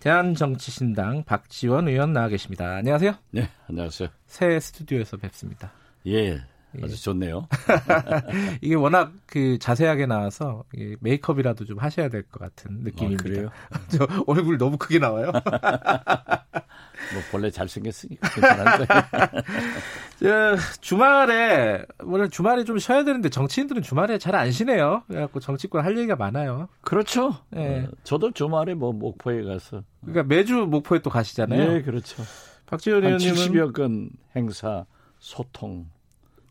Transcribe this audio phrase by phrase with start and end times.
[0.00, 2.76] 대한정치신당 박지원 의원 나와 계십니다.
[2.76, 3.14] 안녕하세요.
[3.32, 4.08] 네, 안녕하세요.
[4.26, 5.72] 새 스튜디오에서 뵙습니다.
[6.06, 6.34] 예,
[6.82, 6.96] 아주 예.
[6.96, 7.48] 좋네요.
[8.62, 10.64] 이게 워낙 그 자세하게 나와서
[11.00, 13.22] 메이크업이라도 좀 하셔야 될 것 같은 느낌입니다.
[13.22, 13.50] 아, 그래요?
[13.90, 15.32] 저 얼굴 너무 크게 나와요.
[17.12, 20.56] 뭐 본래 잘생겼으니까 괜찮은 거예요.
[20.80, 25.02] 주말에 원래 주말에 좀 쉬어야 되는데 정치인들은 주말에 잘 안 쉬네요.
[25.08, 26.68] 그래갖고 정치권 할 얘기가 많아요.
[26.82, 27.34] 그렇죠.
[27.50, 27.84] 네.
[27.86, 31.72] 어, 저도 주말에 뭐 목포에 가서 그러니까 매주 목포에 또 가시잖아요.
[31.72, 32.22] 네, 그렇죠.
[32.66, 34.84] 박지원 의원님은 70여 건 행사
[35.18, 35.86] 소통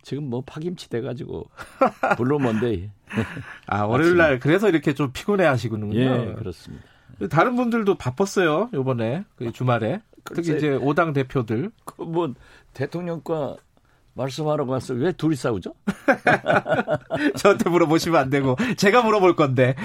[0.02, 1.46] 지금 뭐 파김치 돼가지고
[2.18, 2.90] blue Monday.
[3.68, 5.96] 아 월요일 날 그래서 이렇게 좀 피곤해 하시군요.
[5.98, 6.84] 예, 그렇습니다.
[7.30, 10.02] 다른 분들도 바빴어요 요번에 그 주말에
[10.36, 11.72] 특히 이제 오당 대표들.
[11.86, 12.34] 그 뭐
[12.74, 13.58] 대통령과
[14.14, 15.74] 말씀하러 가서 왜 둘이 싸우죠?
[17.38, 19.76] 저한테 물어보시면 안 되고 제가 물어볼 건데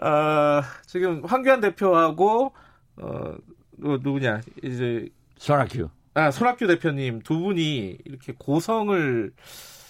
[0.00, 0.06] 네.
[0.06, 2.52] 어, 지금 황교안 대표하고
[2.96, 3.34] 어
[3.78, 9.32] 누구냐 이제 손학규 아 손학규 대표님 두 분이 이렇게 고성을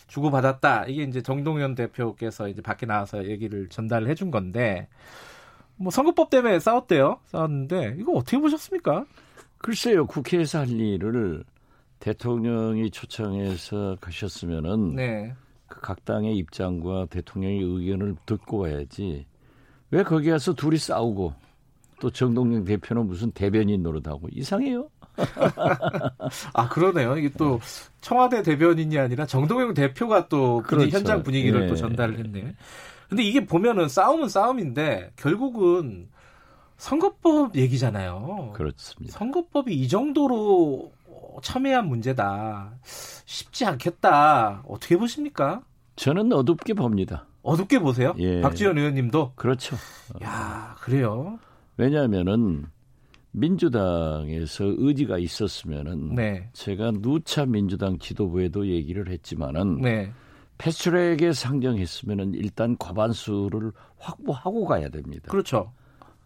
[0.06, 4.88] 주고받았다 이게 이제 정동현 대표께서 이제 밖에 나와서 얘기를 전달을 해준 건데
[5.76, 9.04] 뭐 선거법 때문에 싸웠대요 싸웠는데 이거 어떻게 보셨습니까?
[9.62, 11.44] 글쎄요, 국회에서 할 일을
[11.98, 15.34] 대통령이 초청해서 가셨으면은 네.
[15.66, 19.26] 그각 당의 입장과 대통령의 의견을 듣고 와야지.
[19.90, 21.34] 왜 거기 가서 둘이 싸우고
[22.00, 24.88] 또 정동영 대표는 무슨 대변인 노릇하고 이상해요.
[26.54, 27.18] 아 그러네요.
[27.18, 27.60] 이게 또
[28.00, 30.88] 청와대 대변인이 아니라 정동영 대표가 또 그렇죠.
[30.88, 31.66] 현장 분위기를 예.
[31.66, 32.54] 또 전달을 했네.
[33.10, 36.08] 근데 이게 보면은 싸움은 싸움인데 결국은
[36.80, 38.52] 선거법 얘기잖아요.
[38.54, 39.18] 그렇습니다.
[39.18, 40.90] 선거법이 이 정도로
[41.42, 42.72] 첨예한 문제다.
[43.26, 44.62] 쉽지 않겠다.
[44.66, 45.62] 어떻게 보십니까?
[45.96, 47.26] 저는 어둡게 봅니다.
[47.42, 48.14] 어둡게 보세요?
[48.18, 48.40] 예.
[48.40, 49.32] 박지원 의원님도?
[49.34, 49.76] 그렇죠.
[50.22, 51.38] 야, 그래요?
[51.76, 52.64] 왜냐하면은
[53.32, 56.48] 민주당에서 의지가 있었으면은 네.
[56.54, 60.12] 제가 누차 민주당 지도부에도 얘기를 했지만은 네.
[60.56, 65.30] 패스트트랙에 상정했으면은 일단 과반수를 확보하고 가야 됩니다.
[65.30, 65.72] 그렇죠.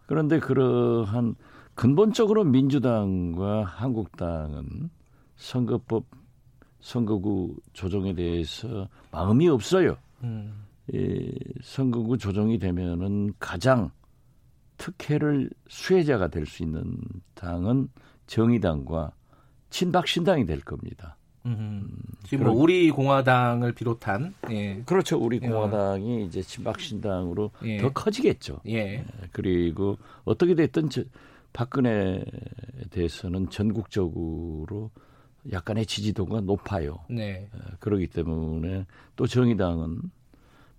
[0.05, 1.35] 그런데 그러한
[1.73, 4.89] 근본적으로 민주당과 한국당은
[5.35, 6.05] 선거법
[6.79, 9.97] 선거구 조정에 대해서 마음이 없어요.
[10.23, 10.65] 음.
[10.93, 11.33] 이
[11.63, 13.89] 선거구 조정이 되면은 가장
[14.77, 16.95] 특혜를 수혜자가 될 수 있는
[17.33, 17.89] 당은
[18.27, 19.11] 정의당과
[19.69, 21.17] 친박신당이 될 겁니다.
[21.45, 21.87] 음,
[22.23, 24.81] 지금 뭐 우리 공화당을 비롯한 예.
[24.85, 25.17] 그렇죠.
[25.17, 25.47] 우리 예.
[25.47, 26.23] 공화당이 예.
[26.23, 27.77] 이제 친박신당으로 예.
[27.77, 28.61] 더 커지겠죠.
[28.67, 28.73] 예.
[28.73, 29.05] 예.
[29.31, 31.03] 그리고 어떻게 됐든 저,
[31.53, 32.25] 박근혜에
[32.89, 34.91] 대해서는 전국적으로
[35.51, 36.99] 약간의 지지도가 높아요.
[37.09, 37.47] 네.
[37.79, 38.85] 그러기 때문에
[39.15, 40.01] 또 정의당은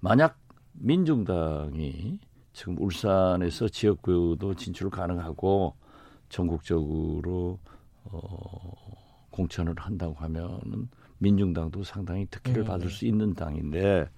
[0.01, 0.39] 만약
[0.73, 2.19] 민중당이
[2.53, 5.75] 지금 울산에서 지역구도 진출 가능하고
[6.29, 7.59] 전국적으로
[8.05, 8.86] 어
[9.37, 10.89] 공천을 한다고 하면은
[11.19, 12.69] 민중당도 상당히 특혜를 네.
[12.69, 14.09] 받을 수 있는 당인데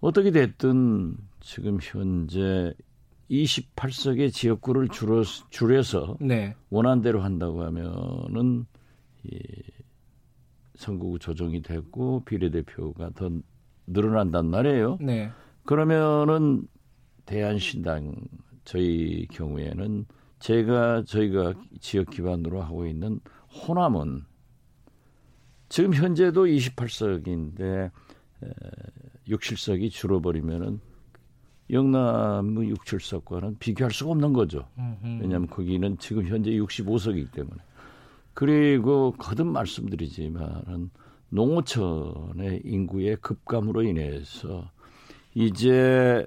[0.00, 2.72] 어떻게 됐든 지금 현재
[3.30, 6.54] 28석의 지역구를 줄여, 줄여서 네.
[6.70, 8.66] 원한대로 한다고 하면은
[9.24, 9.38] 이
[10.76, 13.30] 선거구 조정이 됐고 비례대표가 더
[13.86, 14.98] 늘어난단 말이에요.
[15.00, 15.30] 네.
[15.64, 16.68] 그러면은
[17.24, 18.14] 대한신당
[18.64, 20.06] 저희 경우에는
[20.38, 23.20] 제가 저희가 지역 기반으로 하고 있는
[23.66, 24.24] 호남은
[25.68, 27.90] 지금 현재도 28석인데
[29.28, 30.80] 6, 7석이 줄어버리면은
[31.70, 34.68] 영남의 6, 7석과는 비교할 수가 없는 거죠.
[35.02, 37.60] 왜냐하면 거기는 지금 현재 65석이기 때문에.
[38.34, 40.90] 그리고 거듭 말씀드리지만은
[41.30, 44.70] 농어촌의 인구의 급감으로 인해서
[45.34, 46.24] 이제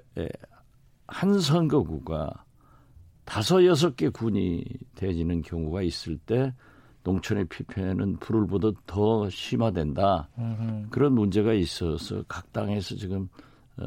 [1.06, 2.44] 한 선거구가
[3.24, 4.64] 다섯 여섯 개 군이
[4.96, 6.52] 되지는 경우가 있을 때
[7.02, 10.28] 농촌의 피폐는 불을 보듯 더 심화된다.
[10.38, 10.88] 음흠.
[10.90, 13.28] 그런 문제가 있어서 각 당에서 지금
[13.78, 13.84] 어,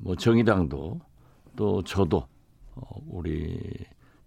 [0.00, 1.00] 뭐 정의당도
[1.56, 2.26] 또 저도
[2.74, 3.58] 어, 우리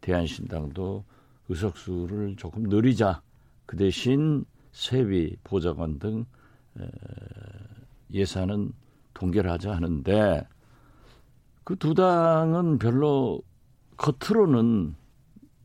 [0.02, 1.04] 대한신당도
[1.50, 3.22] 의석수를 조금 늘리자.
[3.66, 6.26] 그 대신 세비 보좌관 등
[6.80, 6.86] 에,
[8.12, 8.72] 예산은
[9.14, 10.48] 동결하자 하는데
[11.64, 13.42] 그 두 당은 별로
[13.98, 14.96] 겉으로는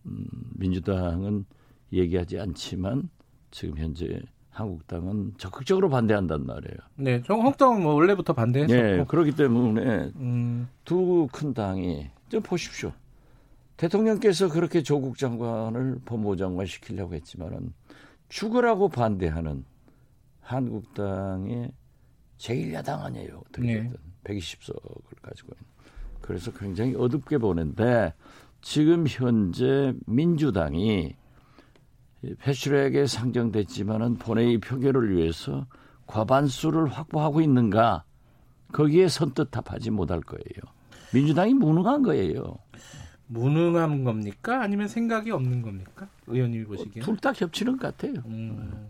[0.06, 1.44] 음, 민주당은
[1.93, 3.08] 얘기하지 않지만
[3.50, 4.20] 지금 현재
[4.50, 6.76] 한국당은 적극적으로 반대한단 말이에요.
[6.96, 8.82] 네, 한국당은 뭐 원래부터 반대했었고.
[8.82, 10.69] 네, 그렇기 때문에 음.
[10.85, 12.93] 두큰 당이 좀 보십시오.
[13.76, 17.73] 대통령께서 그렇게 조국 장관을 법무장관 시키려고 했지만은
[18.29, 19.64] 죽으라고 반대하는
[20.40, 21.70] 한국당의
[22.38, 23.43] 제1야당 아니에요.
[23.49, 23.90] 어떻게 네.
[24.25, 25.69] 120석을 가지고 있는.
[26.20, 28.12] 그래서 굉장히 어둡게 보는데
[28.61, 31.14] 지금 현재 민주당이
[32.41, 35.67] 패슐에게 상정됐지만은 본회의 표결을 위해서
[36.06, 38.05] 과반수를 확보하고 있는가
[38.73, 40.75] 거기에 선뜻 답하지 못할 거예요.
[41.12, 42.59] 민주당이 무능한 거예요.
[43.31, 44.62] 무능한 겁니까?
[44.62, 46.09] 아니면 생각이 없는 겁니까?
[46.26, 48.23] 의원님이 보시기에 둘 다 겹치는 것 같아요.
[48.26, 48.88] 음,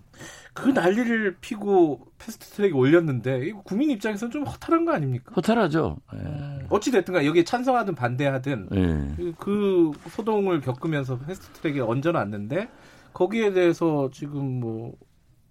[0.54, 5.32] 그 난리를 피고 패스트트랙에 올렸는데 국민 입장에서는 좀 허탈한 거 아닙니까?
[5.34, 5.96] 허탈하죠.
[6.12, 6.19] 네.
[6.20, 9.32] 음, 어찌 됐든가 여기에 찬성하든 반대하든 네.
[9.38, 12.69] 그 소동을 겪으면서 패스트트랙에 얹어놨는데
[13.12, 14.96] 거기에 대해서 지금 뭐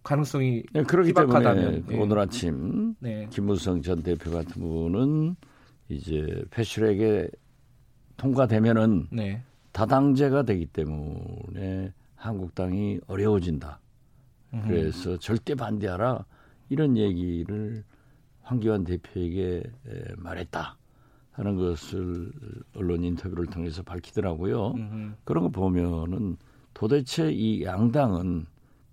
[0.04, 2.00] 가능성이 네, 그렇기 때문에 네.
[2.00, 3.28] 오늘 아침 네.
[3.30, 5.36] 김무성 전 대표 같은 분은
[5.90, 7.30] 이제 패스트트랙에
[8.16, 9.44] 통과되면은 네.
[9.74, 13.80] 다당제가 되기 때문에 한국당이 어려워진다.
[14.64, 16.26] 그래서 절대 반대하라
[16.70, 17.84] 이런 얘기를
[18.42, 19.64] 황교안 대표에게
[20.18, 20.78] 말했다
[21.32, 22.32] 하는 것을
[22.76, 24.72] 언론 인터뷰를 통해서 밝히더라고요.
[24.72, 25.14] 음흠.
[25.26, 26.38] 그런 거 보면은
[26.78, 28.46] 도대체 이 양당은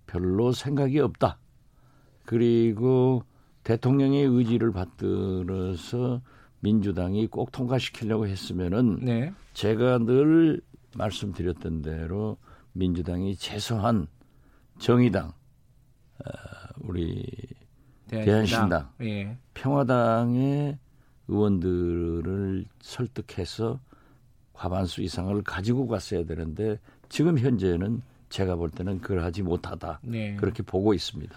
[0.07, 1.37] 별로 생각이 없다.
[2.25, 3.21] 그리고
[3.63, 6.19] 대통령의 의지를 받들어서
[6.61, 9.31] 민주당이 꼭 통과시키려고 했으면은 네.
[9.53, 10.61] 제가 늘
[10.97, 12.37] 말씀드렸던 대로
[12.73, 14.07] 민주당이 최소한
[14.79, 16.31] 정의당, 어,
[16.79, 17.23] 우리
[18.07, 19.37] 대한신당, 대한신당 예.
[19.53, 20.79] 평화당의
[21.27, 23.79] 의원들을 설득해서
[24.53, 26.79] 과반수 이상을 가지고 갔어야 되는데
[27.09, 30.35] 지금 현재는 제가 볼 때는 그걸 하지 못하다 네.
[30.35, 31.35] 그렇게 보고 있습니다.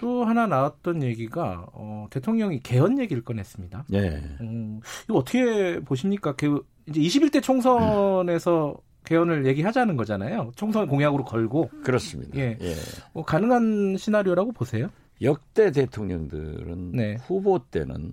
[0.00, 3.84] 또 하나 나왔던 얘기가 어, 대통령이 개헌 얘기를 꺼냈습니다.
[3.88, 4.22] 네.
[4.40, 6.34] 음, 이거 어떻게 보십니까?
[6.34, 10.52] 그 이제 21대 총선에서 개헌을 얘기하자는 거잖아요.
[10.56, 11.70] 총선 공약으로 걸고.
[11.84, 12.38] 그렇습니다.
[12.38, 12.56] 예.
[12.60, 12.74] 예.
[13.12, 14.88] 뭐 가능한 시나리오라고 보세요?
[15.22, 17.16] 역대 대통령들은 네.
[17.26, 18.12] 후보 때는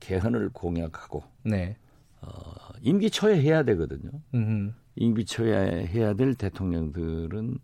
[0.00, 1.76] 개헌을 공약하고 네.
[2.20, 2.28] 어,
[2.82, 4.10] 임기 초에 해야 되거든요.
[4.34, 4.72] 음흠.
[4.96, 7.58] 임기 초에 해야 될 대통령들은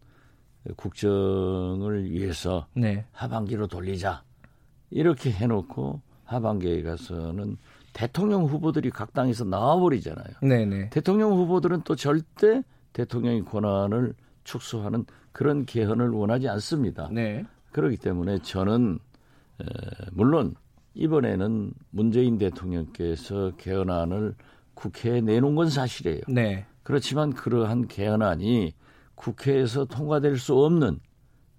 [0.76, 3.06] 국정을 위해서 네.
[3.12, 4.22] 하반기로 돌리자
[4.90, 7.56] 이렇게 해놓고 하반기에 가서는
[7.92, 10.36] 대통령 후보들이 각 당에서 나와버리잖아요.
[10.42, 10.64] 네네.
[10.64, 10.90] 네.
[10.90, 14.14] 대통령 후보들은 또 절대 대통령의 권한을
[14.44, 17.08] 축소하는 그런 개헌을 원하지 않습니다.
[17.12, 17.44] 네.
[17.72, 18.98] 그렇기 때문에 저는
[19.60, 19.64] 에,
[20.12, 20.54] 물론
[20.94, 24.34] 이번에는 문재인 대통령께서 개헌안을
[24.74, 26.22] 국회에 내놓은 건 사실이에요.
[26.28, 26.66] 네.
[26.88, 28.72] 그렇지만 그러한 개헌안이
[29.14, 31.00] 국회에서 통과될 수 없는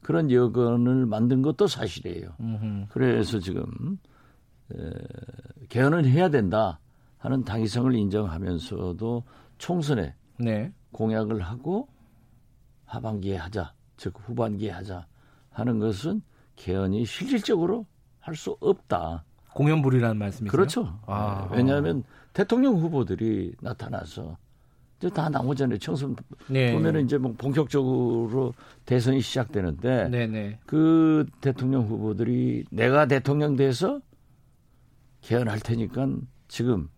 [0.01, 2.31] 그런 여건을 만든 것도 사실이에요.
[2.39, 2.85] 음흠.
[2.89, 3.99] 그래서 지금
[4.73, 4.89] 에,
[5.69, 6.79] 개헌을 해야 된다
[7.19, 9.23] 하는 당위성을 인정하면서도
[9.59, 10.73] 총선에 네.
[10.93, 11.87] 공약을 하고
[12.85, 15.05] 하반기에 하자, 즉 후반기에 하자
[15.51, 16.23] 하는 것은
[16.55, 17.85] 개헌이 실질적으로
[18.19, 19.25] 할 수 없다.
[19.53, 20.51] 공연불이라는 말씀이세요?
[20.51, 20.99] 그렇죠.
[21.05, 21.47] 아.
[21.51, 21.57] 네.
[21.57, 22.03] 왜냐하면
[22.33, 24.35] 대통령 후보들이 나타나서
[24.99, 25.77] 이제 다 나오잖아요.
[25.79, 26.15] 청선
[26.49, 26.73] 네.
[26.73, 28.53] 보면은 이제 뭐 본격적으로
[28.85, 30.27] 대선이 시작되는데 네네.
[30.27, 30.59] 네.
[30.65, 34.01] 그 대통령 후보들이 내가 대통령 돼서
[35.21, 36.07] 개헌할 테니까
[36.49, 36.89] 지금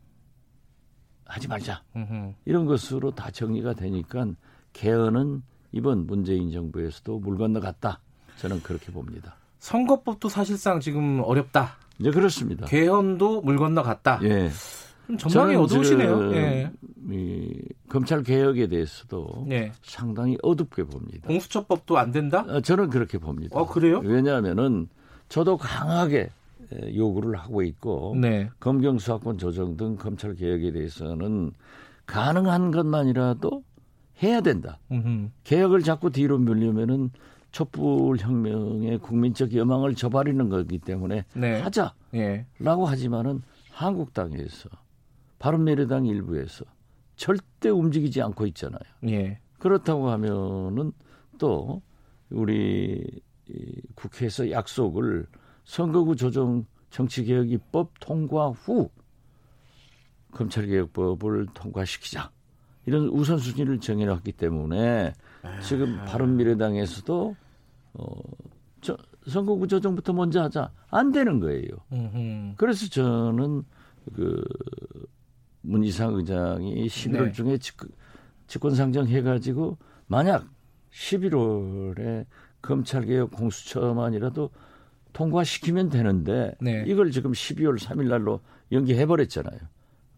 [1.26, 2.34] 하지 말자 음흠.
[2.46, 4.28] 이런 것으로 다 정리가 되니까
[4.74, 8.02] 개헌은 이번 문재인 정부에서도 물 건너갔다.
[8.38, 9.36] 저는 그렇게 봅니다.
[9.60, 11.78] 선거법도 사실상 지금 어렵다.
[12.00, 12.66] 네, 그렇습니다.
[12.66, 14.20] 개헌도 물 건너갔다.
[14.24, 14.50] 예.
[15.18, 16.34] 전망이 어두우시네요.
[16.34, 16.72] 예.
[17.14, 19.72] 이 검찰 개혁에 대해서도 예.
[19.84, 21.28] 상당히 어둡게 봅니다.
[21.28, 22.46] 공수처법도 안 된다?
[22.48, 23.60] 어, 저는 그렇게 봅니다.
[23.60, 24.00] 어, 그래요?
[24.04, 24.88] 왜냐하면은
[25.30, 26.30] 저도 강하게
[26.96, 28.50] 요구를 하고 있고 네.
[28.60, 31.52] 검경 수사권 조정 등 검찰 개혁에 대해서는
[32.06, 33.64] 가능한 것만이라도
[34.24, 34.78] 해야 된다.
[34.92, 35.30] 음흠.
[35.44, 37.10] 개혁을 자꾸 뒤로 밀려면은
[37.52, 41.60] 촛불 혁명의 국민적 여망을 저버리는 거기 때문에 네.
[41.60, 42.46] 하자라고 예.
[42.60, 43.42] 하지만은
[43.72, 44.70] 한국당에서
[45.40, 46.66] 바른미래당 일부에서
[47.22, 48.82] 절대 움직이지 않고 있잖아요.
[49.10, 49.38] 예.
[49.60, 50.92] 그렇다고 하면은
[51.38, 51.84] 또
[52.32, 53.22] 우리
[53.94, 55.28] 국회에서 약속을
[55.64, 58.90] 선거구 조정 정치개혁 입법 통과 후
[60.32, 62.32] 검찰개혁법을 통과시키자
[62.88, 65.14] 이런 우선순위를 정해놨기 때문에
[65.62, 66.06] 지금 아.
[66.06, 67.36] 바른미래당에서도
[67.94, 68.16] 어,
[68.82, 68.98] 저,
[69.28, 71.70] 선거구 조정부터 먼저 하자 안 되는 거예요.
[72.58, 73.64] 그래서 저는
[74.16, 74.44] 그
[75.62, 77.32] 문희상 의장이 11월 네.
[77.32, 77.78] 중에 직,
[78.48, 79.78] 직권상정 해가지고
[80.08, 80.48] 만약
[80.92, 82.26] 11월에
[82.62, 84.50] 검찰개혁 공수처만이라도
[85.14, 86.84] 통과시키면 되는데 네.
[86.88, 88.42] 이걸 지금 12월 3일 날로
[88.72, 89.60] 연기해 버렸잖아요.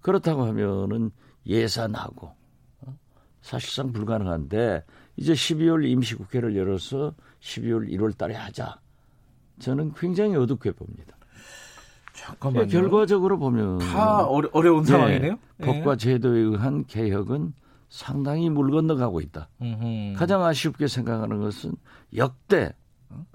[0.01, 1.11] 그렇다고 하면은
[1.45, 2.35] 예산하고
[2.81, 2.97] 어?
[3.41, 4.83] 사실상 불가능한데
[5.15, 8.79] 이제 12월 임시국회를 열어서 12월 1월 달에 하자.
[9.59, 11.15] 저는 굉장히 어둡게 봅니다.
[12.13, 12.67] 잠깐만요.
[12.67, 15.37] 결과적으로 보면 다 어려, 운 네, 상황이네요.
[15.57, 17.53] 네, 법과 제도에 의한 개혁은
[17.89, 19.49] 상당히 물 건너가고 있다.
[19.61, 20.13] 음흠.
[20.17, 21.73] 가장 아쉽게 생각하는 것은
[22.15, 22.73] 역대
[23.09, 23.25] 어?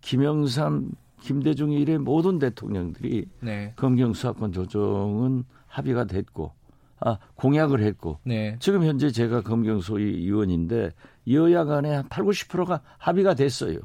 [0.00, 3.72] 김영삼, 김대중 이래 모든 대통령들이 네.
[3.76, 6.52] 검경 수사권 조정은 합의가 됐고
[7.00, 8.56] 아, 공약을 했고 네.
[8.60, 10.90] 지금 현재 제가 검경소위 위원인데
[11.30, 13.78] 여야 간에 한 8, 90%가 합의가 됐어요.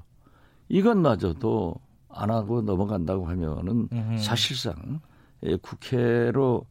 [0.70, 1.76] 이것마저도
[2.18, 4.18] 안 하고 넘어간다고 하면은 음흠.
[4.18, 5.00] 사실상
[5.44, 6.66] 예, 국회로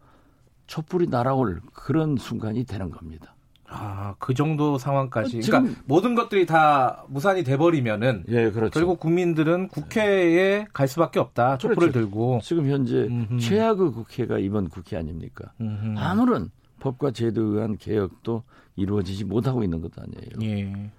[0.66, 3.34] 촛불이 날아올 그런 순간이 되는 겁니다.
[3.68, 5.40] 아, 그 정도 상황까지.
[5.40, 8.24] 그러니까 모든 것들이 다 무산이 돼버리면은.
[8.28, 8.70] 예, 그렇죠.
[8.70, 11.58] 결국 국민들은 국회에 갈 수밖에 없다.
[11.58, 12.00] 촛불을 그렇죠.
[12.00, 12.40] 들고.
[12.42, 13.38] 지금 현재 음흠.
[13.40, 15.52] 최악의 국회가 이번 국회 아닙니까?
[15.60, 15.98] 음흠.
[15.98, 16.50] 아무런
[16.80, 18.44] 법과 제도에 의한 개혁도
[18.76, 20.30] 이루어지지 못하고 있는 것도 아니에요.
[20.42, 20.90] 예.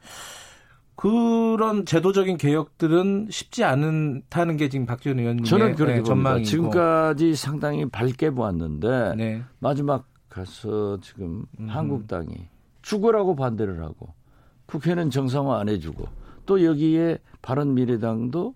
[0.98, 7.86] 그런 제도적인 개혁들은 쉽지 않다는 게 지금 박지원 의원님의 저는 그렇게 네, 전망이고 지금까지 상당히
[7.88, 9.44] 밝게 보았는데 네.
[9.60, 11.68] 마지막 가서 지금 음.
[11.70, 12.50] 한국당이
[12.82, 14.16] 죽으라고 반대를 하고
[14.66, 16.08] 국회는 정상화 안 해주고
[16.48, 18.56] 또 여기에 바른 미래당도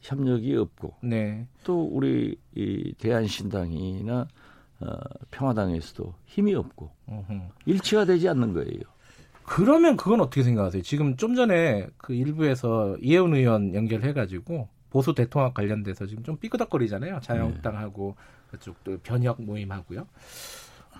[0.00, 1.48] 협력이 없고 네.
[1.64, 4.28] 또 우리 이 대한신당이나
[4.80, 4.86] 어,
[5.30, 7.48] 평화당에서도 힘이 없고 으흠.
[7.64, 8.82] 일치가 되지 않는 거예요.
[9.44, 10.82] 그러면 그건 어떻게 생각하세요?
[10.82, 17.20] 지금 좀 전에 그 일부에서 이혜훈 의원 연결해가지고 보수 대통합 관련돼서 지금 좀 삐끄덕거리잖아요.
[17.22, 18.58] 자유한국당하고 네.
[18.58, 20.06] 그쪽도 변혁 모임하고요.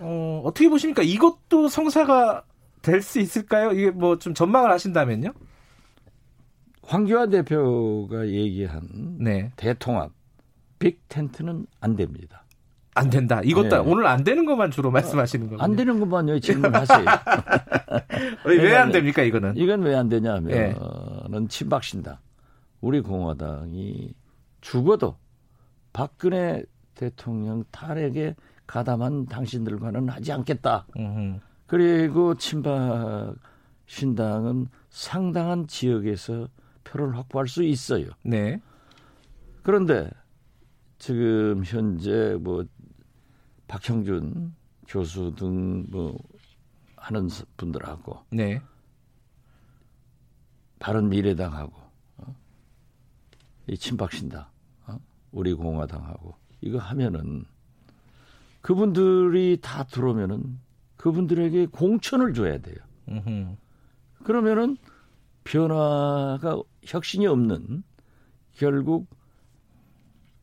[0.00, 1.02] 어, 어떻게 보십니까?
[1.02, 2.44] 이것도 성사가
[2.82, 3.70] 될 수 있을까요?
[3.72, 5.32] 이게 뭐 좀 전망을 하신다면요?
[6.82, 9.52] 황교안 대표가 얘기한 네.
[9.56, 10.10] 대통합
[10.78, 12.41] 빅 텐트는 안 됩니다.
[12.94, 13.40] 안 된다.
[13.42, 13.76] 이것도 네.
[13.78, 15.62] 오늘 안 되는 것만 주로 말씀하시는 거예요.
[15.62, 16.40] 안 되는 것만요.
[16.40, 17.04] 질문하세요.
[18.46, 19.56] 왜 안 됩니까 이거는?
[19.56, 21.48] 이건 왜 안 되냐면은 네.
[21.48, 22.18] 친박 신당
[22.80, 24.14] 우리 공화당이
[24.60, 25.16] 죽어도
[25.92, 28.34] 박근혜 대통령 탈핵에
[28.66, 30.86] 가담한 당신들과는 하지 않겠다.
[30.96, 31.38] 음흠.
[31.66, 33.34] 그리고 친박
[33.86, 36.48] 신당은 상당한 지역에서
[36.84, 38.06] 표를 확보할 수 있어요.
[38.24, 38.60] 네.
[39.62, 40.10] 그런데
[41.02, 42.64] 지금 현재 뭐
[43.66, 44.54] 박형준
[44.86, 46.16] 교수 등 뭐
[46.94, 48.62] 하는 분들하고 네.
[50.78, 51.72] 바른 미래당하고
[52.18, 52.36] 어?
[53.66, 54.46] 이 친박신당
[54.86, 55.00] 어?
[55.32, 57.46] 우리 공화당하고 이거 하면은
[58.60, 60.60] 그분들이 다 들어오면은
[60.98, 62.76] 그분들에게 공천을 줘야 돼요.
[63.08, 63.56] 음흠.
[64.22, 64.76] 그러면은
[65.42, 67.82] 변화가 혁신이 없는
[68.52, 69.08] 결국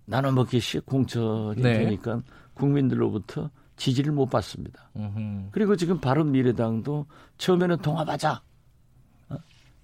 [0.09, 1.79] 나눠 먹기식 공천이 네.
[1.79, 2.21] 되니까
[2.55, 4.89] 국민들로부터 지지를 못 받습니다.
[4.97, 5.49] 음흠.
[5.51, 7.05] 그리고 지금 바른 미래당도
[7.37, 8.41] 처음에는 통합하자.
[9.29, 9.35] 어?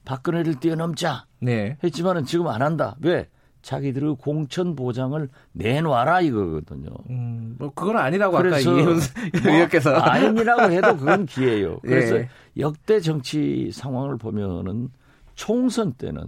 [0.03, 1.25] 박근혜를 뛰어넘자.
[1.39, 1.77] 네.
[1.83, 2.97] 했지만은 지금 안 한다.
[3.01, 3.29] 왜?
[3.61, 6.89] 자기들의 공천 보장을 내놔라 이거거든요.
[7.09, 11.79] 음, 뭐 그건 아니라고 아까 이혜훈 뭐 의원께서 뭐 아니라고 해도 그건 기회예요.
[11.81, 12.29] 그래서 예.
[12.57, 14.89] 역대 정치 상황을 보면은
[15.33, 16.25] 총선 때는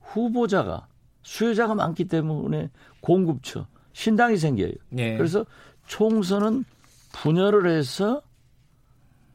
[0.00, 0.88] 후보자가
[1.22, 4.72] 수요자가 많기 때문에 공급처 신당이 생겨요.
[4.98, 5.16] 예.
[5.16, 5.44] 그래서
[5.86, 6.64] 총선은
[7.12, 8.22] 분열을 해서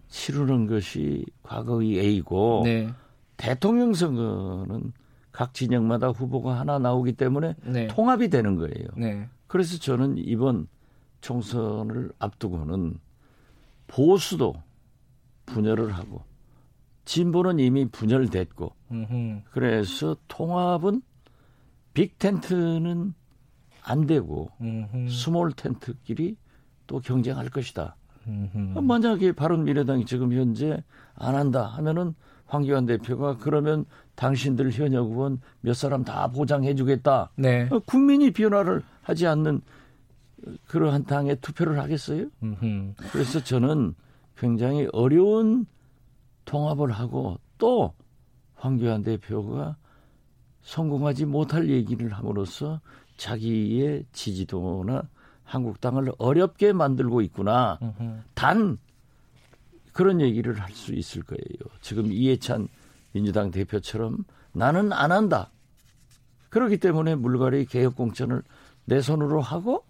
[0.09, 2.89] 치르는 것이 과거의 A고 네.
[3.35, 4.93] 대통령 선거는
[5.31, 7.87] 각 진영마다 후보가 하나 나오기 때문에 네.
[7.87, 8.87] 통합이 되는 거예요.
[8.95, 9.29] 네.
[9.45, 10.67] 그래서 저는 이번
[11.21, 12.99] 총선을 앞두고는
[13.87, 14.55] 보수도
[15.45, 16.23] 분열을 하고
[17.05, 19.41] 진보는 이미 분열됐고 음흠.
[19.51, 21.01] 그래서 통합은
[21.97, 23.15] big tent는
[23.81, 25.09] 안 되고 음흠.
[25.09, 26.37] small tent끼리
[26.85, 27.95] 또 경쟁할 것이다.
[28.27, 28.79] 음흠.
[28.81, 30.83] 만약에 바른미래당이 지금 현재
[31.15, 32.13] 안 한다 하면은
[32.45, 37.31] 황교안 대표가 그러면 당신들 현역 의원 몇 사람 다 보장해 주겠다.
[37.35, 37.67] 네.
[37.71, 39.61] 어, 국민이 변화를 하지 않는
[40.67, 42.27] 그러한 당에 투표를 하겠어요?
[42.43, 42.93] 음흠.
[43.11, 43.95] 그래서 저는
[44.37, 45.65] 굉장히 어려운
[46.45, 47.95] 통합을 하고 또
[48.53, 49.77] 황교안 대표가
[50.67, 52.81] 성공하지 못할 얘기를 함으로써
[53.15, 55.03] 자기의 지지도나
[55.45, 57.79] 한국당을 어렵게 만들고 있구나.
[58.33, 58.77] 단
[59.93, 61.71] 그런 얘기를 할 수 있을 거예요.
[61.81, 62.67] 지금 이해찬
[63.13, 65.51] 민주당 대표처럼 나는 안 한다.
[66.49, 68.43] 그렇기 때문에 물갈이 개혁 공천을
[68.85, 69.85] 내 손으로 하고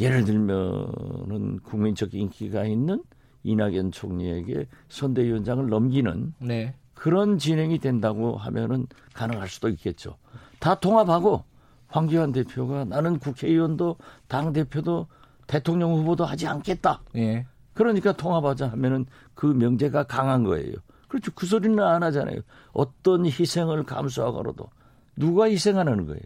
[0.00, 3.02] 예를 들면은 국민적 인기가 있는
[3.44, 6.74] 이낙연 총리에게 선대위원장을 넘기는 네.
[6.98, 10.16] 그런 진행이 된다고 하면은 가능할 수도 있겠죠.
[10.58, 11.44] 다 통합하고
[11.86, 15.06] 황교안 대표가 나는 국회의원도 당 대표도
[15.46, 17.02] 대통령 후보도 하지 않겠다.
[17.16, 17.46] 예.
[17.72, 20.74] 그러니까 통합하자 하면은 그 명제가 강한 거예요.
[21.06, 21.30] 그렇죠.
[21.36, 22.40] 그 소리는 안 하잖아요.
[22.72, 24.68] 어떤 희생을 감수하고라도
[25.16, 26.22] 누가 희생하는 거예요.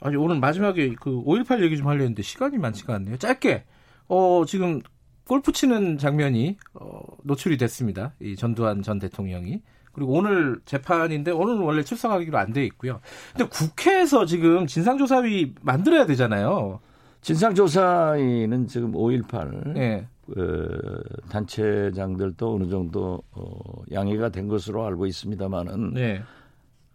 [0.00, 3.16] 아니 오늘 마지막에 그 5.18 얘기 좀 하려 했는데 시간이 많지가 않네요.
[3.18, 3.64] 짧게
[4.08, 4.80] 어 지금
[5.28, 8.14] 골프 치는 장면이 어, 노출이 됐습니다.
[8.20, 9.62] 이 전두환 전 대통령이.
[9.92, 13.00] 그리고 오늘 재판인데 오늘은 원래 출석하기로 안 돼 있고요.
[13.36, 16.80] 근데 국회에서 지금 진상조사위 만들어야 되잖아요.
[17.20, 20.06] 진상조사위는 지금 5.18 네.
[20.32, 26.22] 그 단체장들도 어느 정도 어, 양해가 된 것으로 알고 있습니다만은 네.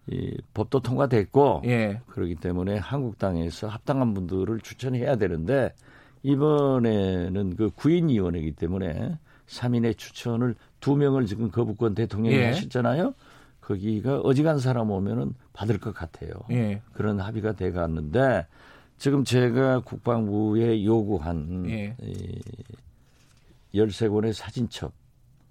[0.08, 2.02] 이 법도 통과됐고 예.
[2.08, 5.74] 그렇기 때문에 한국당에서 합당한 분들을 추천해야 되는데
[6.24, 12.48] 이번에는 그 구인위원회이기 때문에 3인의 추천을 두 명을 지금 거부권 대통령이 예.
[12.48, 13.13] 하셨잖아요.
[13.62, 16.32] 거기가 어지간 사람 오면은 받을 것 같아요.
[16.51, 16.82] 예.
[16.94, 18.46] 그런 합의가 돼 갔는데
[18.98, 21.96] 지금 제가 국방부에 요구한 예.
[22.01, 22.42] 이
[23.74, 24.92] 13권의 사진첩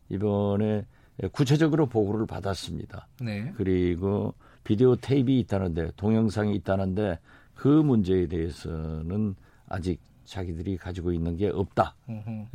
[0.09, 0.87] 이번에
[1.33, 3.09] 구체적으로 보고를 받았습니다.
[3.21, 3.53] 네.
[3.57, 7.19] 그리고 비디오 테이프가 있다는데 동영상이 있다는데
[7.55, 9.35] 그 문제에 대해서는
[9.69, 11.95] 아직 자기들이 가지고 있는 게 없다.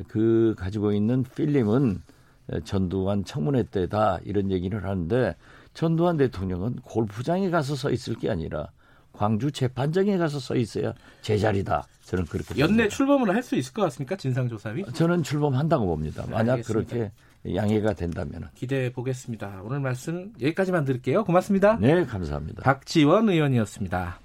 [0.08, 2.02] 그 가지고 있는 필름은
[2.64, 5.36] 전두환 청문회 때다 이런 얘기를 하는데
[5.74, 8.68] 전두환 대통령은 골프장에 가서 서 있을 게 아니라
[9.14, 11.88] 광주 재판장에 가서 서 있어야 제자리다.
[12.06, 12.96] 저는 그렇게 연내 봅니다.
[12.96, 14.16] 출범을 할 수 있을 것 같습니까?
[14.16, 14.86] 진상조사위?
[14.94, 16.26] 저는 출범한다고 봅니다.
[16.30, 16.96] 만약 알겠습니다.
[16.96, 17.12] 그렇게
[17.56, 19.62] 양해가 된다면 기대해 보겠습니다.
[19.64, 21.24] 오늘 말씀 여기까지만 드릴게요.
[21.26, 21.78] 고맙습니다.
[21.80, 22.62] 네, 감사합니다.
[22.64, 24.20] 박지원 의원이었습니다.